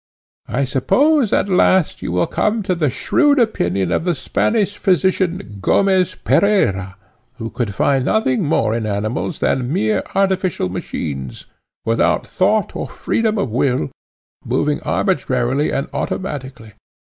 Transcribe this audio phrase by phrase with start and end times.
[0.47, 5.59] I suppose, at last, you will come to the shrewd opinion of the Spanish physician,
[5.61, 6.97] Gomez Pereira,
[7.35, 11.45] who could find nothing more in animals than mere artificial machines,
[11.85, 13.91] without thought or freedom of will,
[14.43, 16.71] moving arbitrarily and automatically.